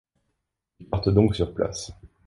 [0.79, 1.91] Ils partent donc sur place.